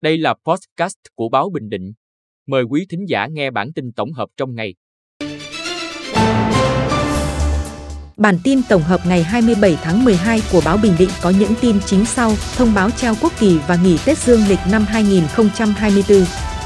[0.00, 1.92] Đây là podcast của báo Bình Định.
[2.46, 4.74] Mời quý thính giả nghe bản tin tổng hợp trong ngày.
[8.16, 11.76] Bản tin tổng hợp ngày 27 tháng 12 của báo Bình Định có những tin
[11.86, 16.18] chính sau, thông báo treo quốc kỳ và nghỉ Tết Dương lịch năm 2024.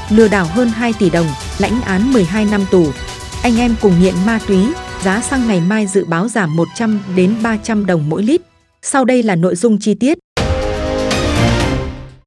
[0.09, 1.27] Lừa đảo hơn 2 tỷ đồng,
[1.59, 2.85] lãnh án 12 năm tù.
[3.43, 4.57] Anh em cùng nghiện ma túy,
[5.03, 8.41] giá xăng ngày mai dự báo giảm 100 đến 300 đồng mỗi lít.
[8.81, 10.22] Sau đây là nội dung chi tiết.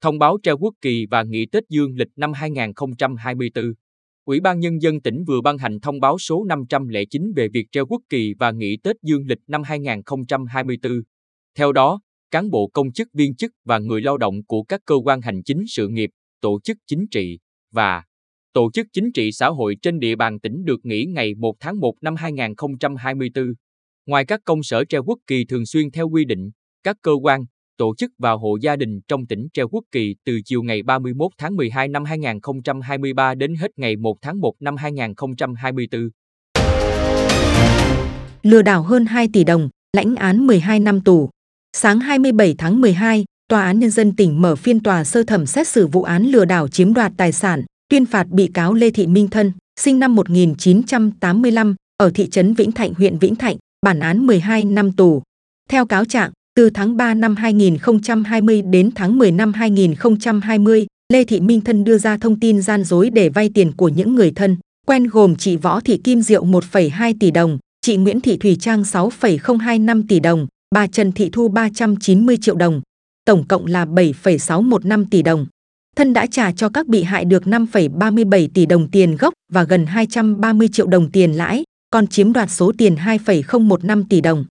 [0.07, 3.65] Thông báo treo quốc kỳ và nghỉ Tết Dương lịch năm 2024.
[4.24, 7.87] Ủy ban Nhân dân tỉnh vừa ban hành thông báo số 509 về việc treo
[7.87, 10.92] quốc kỳ và nghỉ Tết Dương lịch năm 2024.
[11.55, 14.95] Theo đó, cán bộ công chức viên chức và người lao động của các cơ
[15.05, 16.10] quan hành chính sự nghiệp,
[16.41, 17.38] tổ chức chính trị
[17.73, 18.02] và
[18.52, 21.80] tổ chức chính trị xã hội trên địa bàn tỉnh được nghỉ ngày 1 tháng
[21.80, 23.45] 1 năm 2024.
[24.07, 26.51] Ngoài các công sở treo quốc kỳ thường xuyên theo quy định,
[26.82, 27.45] các cơ quan,
[27.79, 31.33] tổ chức vào hộ gia đình trong tỉnh treo quốc kỳ từ chiều ngày 31
[31.39, 36.09] tháng 12 năm 2023 đến hết ngày 1 tháng 1 năm 2024.
[38.43, 41.30] Lừa đảo hơn 2 tỷ đồng, lãnh án 12 năm tù.
[41.77, 45.68] Sáng 27 tháng 12, Tòa án Nhân dân tỉnh mở phiên tòa sơ thẩm xét
[45.68, 49.07] xử vụ án lừa đảo chiếm đoạt tài sản, tuyên phạt bị cáo Lê Thị
[49.07, 54.27] Minh Thân, sinh năm 1985, ở thị trấn Vĩnh Thạnh, huyện Vĩnh Thạnh, bản án
[54.27, 55.23] 12 năm tù.
[55.68, 61.40] Theo cáo trạng, từ tháng 3 năm 2020 đến tháng 10 năm 2020, Lê Thị
[61.40, 64.56] Minh Thân đưa ra thông tin gian dối để vay tiền của những người thân,
[64.87, 68.84] quen gồm chị Võ Thị Kim Diệu 1,2 tỷ đồng, chị Nguyễn Thị Thùy Trang
[68.84, 72.81] 6,025 tỷ đồng, bà Trần Thị Thu 390 triệu đồng,
[73.25, 75.47] tổng cộng là 7,615 tỷ đồng.
[75.97, 79.87] Thân đã trả cho các bị hại được 5,37 tỷ đồng tiền gốc và gần
[79.87, 84.44] 230 triệu đồng tiền lãi, còn chiếm đoạt số tiền 2,015 tỷ đồng.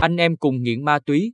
[0.00, 1.32] Anh em cùng nghiện ma túy.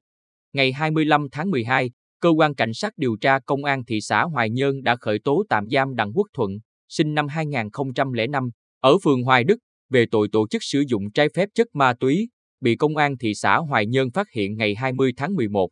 [0.53, 4.51] Ngày 25 tháng 12, cơ quan cảnh sát điều tra công an thị xã Hoài
[4.51, 6.51] Nhơn đã khởi tố tạm giam Đặng Quốc Thuận,
[6.89, 8.51] sinh năm 2005,
[8.81, 9.57] ở phường Hoài Đức,
[9.91, 12.29] về tội tổ chức sử dụng trái phép chất ma túy,
[12.61, 15.69] bị công an thị xã Hoài Nhơn phát hiện ngày 20 tháng 11.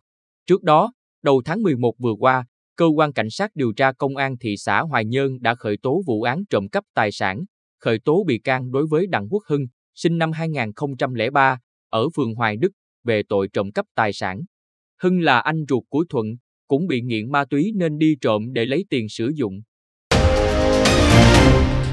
[0.47, 0.93] Trước đó,
[1.23, 2.45] đầu tháng 11 vừa qua,
[2.77, 6.03] cơ quan cảnh sát điều tra công an thị xã Hoài Nhơn đã khởi tố
[6.07, 7.45] vụ án trộm cắp tài sản,
[7.81, 11.59] khởi tố bị can đối với Đặng Quốc Hưng, sinh năm 2003,
[11.91, 12.71] ở phường Hoài Đức,
[13.05, 14.41] về tội trộm cắp tài sản.
[15.03, 16.27] Hưng là anh ruột của Thuận,
[16.69, 19.61] cũng bị nghiện ma túy nên đi trộm để lấy tiền sử dụng.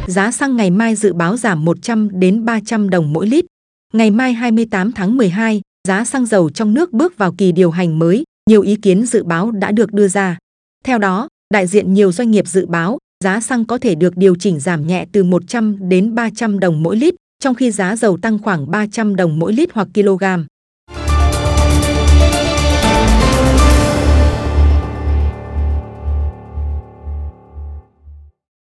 [0.08, 3.46] Giá xăng ngày mai dự báo giảm 100 đến 300 đồng mỗi lít.
[3.94, 8.00] Ngày mai 28 tháng 12, giá xăng dầu trong nước bước vào kỳ điều hành
[8.00, 10.38] mới, nhiều ý kiến dự báo đã được đưa ra.
[10.86, 14.36] Theo đó, đại diện nhiều doanh nghiệp dự báo giá xăng có thể được điều
[14.36, 18.40] chỉnh giảm nhẹ từ 100 đến 300 đồng mỗi lít, trong khi giá dầu tăng
[18.40, 20.24] khoảng 300 đồng mỗi lít hoặc kg.